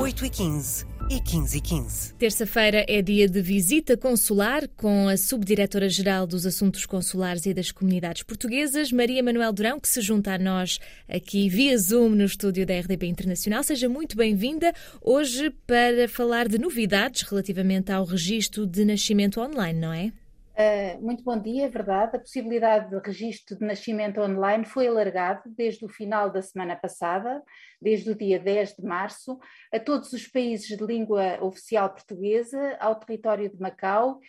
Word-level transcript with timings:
8h15 0.00 0.86
e 1.10 1.20
15 1.20 1.58
e 1.58 1.60
15. 1.60 2.14
Terça-feira 2.14 2.86
é 2.88 3.02
dia 3.02 3.28
de 3.28 3.42
visita 3.42 3.98
consular 3.98 4.66
com 4.68 5.08
a 5.08 5.16
Subdiretora-Geral 5.18 6.26
dos 6.26 6.46
Assuntos 6.46 6.86
Consulares 6.86 7.44
e 7.44 7.52
das 7.52 7.70
Comunidades 7.70 8.22
Portuguesas, 8.22 8.90
Maria 8.90 9.22
Manuel 9.22 9.52
Durão, 9.52 9.78
que 9.78 9.90
se 9.90 10.00
junta 10.00 10.32
a 10.32 10.38
nós 10.38 10.80
aqui 11.06 11.50
via 11.50 11.76
Zoom 11.76 12.08
no 12.14 12.24
estúdio 12.24 12.64
da 12.64 12.80
RDB 12.80 13.08
Internacional. 13.08 13.62
Seja 13.62 13.90
muito 13.90 14.16
bem-vinda 14.16 14.72
hoje 15.02 15.50
para 15.66 16.08
falar 16.08 16.48
de 16.48 16.58
novidades 16.58 17.20
relativamente 17.20 17.92
ao 17.92 18.06
registro 18.06 18.66
de 18.66 18.86
nascimento 18.86 19.38
online, 19.38 19.78
não 19.78 19.92
é? 19.92 20.10
Uh, 20.60 21.02
muito 21.02 21.24
bom 21.24 21.40
dia, 21.40 21.64
é 21.64 21.68
verdade. 21.70 22.14
A 22.14 22.20
possibilidade 22.20 22.90
de 22.90 22.98
registro 22.98 23.56
de 23.56 23.64
nascimento 23.64 24.20
online 24.20 24.66
foi 24.66 24.86
alargado 24.86 25.44
desde 25.46 25.86
o 25.86 25.88
final 25.88 26.30
da 26.30 26.42
semana 26.42 26.76
passada, 26.76 27.42
desde 27.80 28.10
o 28.10 28.14
dia 28.14 28.38
10 28.38 28.74
de 28.74 28.84
março, 28.84 29.38
a 29.72 29.80
todos 29.80 30.12
os 30.12 30.28
países 30.28 30.76
de 30.76 30.84
língua 30.84 31.42
oficial 31.42 31.88
portuguesa, 31.88 32.76
ao 32.78 32.94
território 32.94 33.48
de 33.48 33.58
Macau 33.58 34.20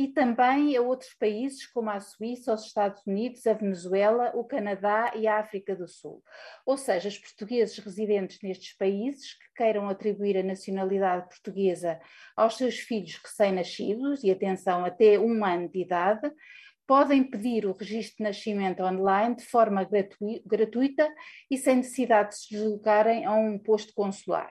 e 0.00 0.08
também 0.08 0.74
a 0.74 0.80
outros 0.80 1.12
países 1.12 1.66
como 1.66 1.90
a 1.90 2.00
Suíça, 2.00 2.54
os 2.54 2.64
Estados 2.64 3.06
Unidos, 3.06 3.46
a 3.46 3.52
Venezuela, 3.52 4.32
o 4.34 4.42
Canadá 4.42 5.12
e 5.14 5.26
a 5.26 5.38
África 5.38 5.76
do 5.76 5.86
Sul. 5.86 6.22
Ou 6.64 6.78
seja, 6.78 7.10
os 7.10 7.18
portugueses 7.18 7.76
residentes 7.76 8.38
nestes 8.42 8.74
países 8.78 9.34
que 9.34 9.44
queiram 9.54 9.90
atribuir 9.90 10.38
a 10.38 10.42
nacionalidade 10.42 11.28
portuguesa 11.28 12.00
aos 12.34 12.56
seus 12.56 12.78
filhos 12.78 13.20
recém-nascidos, 13.22 14.24
e 14.24 14.30
atenção, 14.30 14.86
até 14.86 15.18
um 15.18 15.44
ano 15.44 15.68
de 15.68 15.82
idade, 15.82 16.32
podem 16.86 17.22
pedir 17.22 17.66
o 17.66 17.76
registro 17.76 18.16
de 18.16 18.22
nascimento 18.22 18.82
online 18.82 19.36
de 19.36 19.44
forma 19.44 19.86
gratuita 20.46 21.12
e 21.50 21.58
sem 21.58 21.76
necessidade 21.76 22.30
de 22.30 22.36
se 22.36 22.54
deslocarem 22.54 23.26
a 23.26 23.34
um 23.34 23.58
posto 23.58 23.92
consular. 23.92 24.50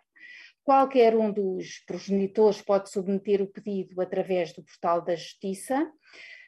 Qualquer 0.63 1.15
um 1.15 1.31
dos 1.31 1.79
progenitores 1.85 2.59
pode 2.61 2.91
submeter 2.91 3.41
o 3.41 3.47
pedido 3.47 4.01
através 4.01 4.51
do 4.53 4.63
portal 4.63 5.01
da 5.01 5.15
Justiça, 5.15 5.89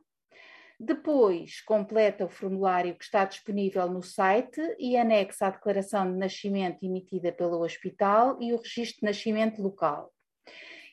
Depois, 0.83 1.61
completa 1.61 2.25
o 2.25 2.31
formulário 2.31 2.97
que 2.97 3.05
está 3.05 3.27
disponível 3.27 3.86
no 3.86 4.03
site 4.03 4.62
e 4.78 4.97
anexa 4.97 5.47
a 5.47 5.50
declaração 5.50 6.11
de 6.11 6.17
nascimento 6.17 6.83
emitida 6.83 7.31
pelo 7.31 7.62
hospital 7.62 8.39
e 8.41 8.55
o 8.55 8.56
registro 8.56 9.01
de 9.01 9.05
nascimento 9.05 9.61
local. 9.61 10.11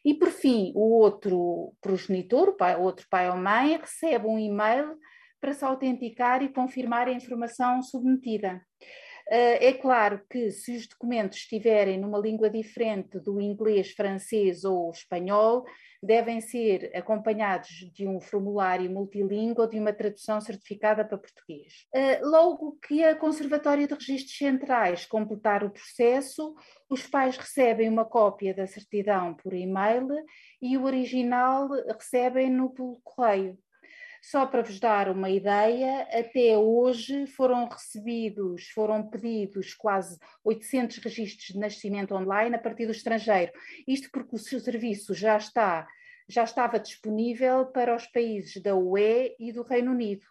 E, 0.03 0.13
por 0.13 0.27
fim, 0.27 0.73
o 0.75 0.99
outro 0.99 1.73
progenitor, 1.79 2.49
o 2.49 2.57
pai, 2.57 2.75
outro 2.75 3.07
pai 3.09 3.29
ou 3.29 3.37
mãe, 3.37 3.77
recebe 3.77 4.27
um 4.27 4.37
e-mail 4.37 4.97
para 5.39 5.53
se 5.53 5.63
autenticar 5.63 6.43
e 6.43 6.49
confirmar 6.49 7.07
a 7.07 7.13
informação 7.13 7.81
submetida. 7.81 8.61
Eh, 9.29 9.67
é 9.67 9.73
claro 9.73 10.21
que 10.29 10.51
se 10.51 10.75
os 10.75 10.87
documentos 10.87 11.37
estiverem 11.39 11.99
numa 11.99 12.17
língua 12.17 12.49
diferente 12.49 13.19
do 13.19 13.41
inglês, 13.41 13.91
francês 13.91 14.63
ou 14.63 14.89
espanhol, 14.91 15.65
devem 16.01 16.39
ser 16.39 16.91
acompanhados 16.95 17.69
de 17.93 18.07
um 18.07 18.21
formulário 18.21 18.89
multilingüe 18.89 19.59
ou 19.59 19.67
de 19.67 19.79
uma 19.79 19.91
tradução 19.91 20.39
certificada 20.39 21.03
para 21.03 21.17
português. 21.17 21.85
Eh, 21.93 22.21
logo 22.23 22.77
que 22.87 23.03
a 23.03 23.15
Conservatória 23.15 23.87
de 23.87 23.93
Registros 23.93 24.37
Centrais 24.37 25.05
completar 25.05 25.63
o 25.63 25.71
processo, 25.71 26.55
os 26.89 27.05
pais 27.05 27.35
recebem 27.37 27.89
uma 27.89 28.05
cópia 28.05 28.53
da 28.53 28.65
certidão 28.65 29.33
por 29.35 29.53
e-mail 29.53 30.07
e 30.61 30.77
o 30.77 30.85
original 30.85 31.67
recebem-no 31.69 32.73
correio. 33.03 33.57
Só 34.21 34.45
para 34.45 34.61
vos 34.61 34.79
dar 34.79 35.09
uma 35.09 35.29
ideia, 35.29 36.01
até 36.11 36.57
hoje 36.57 37.27
foram 37.27 37.67
recebidos, 37.67 38.67
foram 38.69 39.07
pedidos 39.07 39.73
quase 39.73 40.17
800 40.43 40.97
registros 40.97 41.47
de 41.49 41.59
nascimento 41.59 42.15
online 42.15 42.55
a 42.55 42.59
partir 42.59 42.85
do 42.85 42.91
estrangeiro. 42.91 43.51
Isto 43.87 44.09
porque 44.11 44.35
o 44.35 44.39
seu 44.39 44.59
serviço 44.59 45.13
já 45.13 45.37
está 45.37 45.87
já 46.29 46.43
estava 46.43 46.77
disponível 46.77 47.67
para 47.67 47.95
os 47.95 48.05
países 48.05 48.61
da 48.61 48.75
UE 48.75 49.35
e 49.39 49.51
do 49.53 49.63
Reino 49.63 49.91
Unido. 49.91 50.25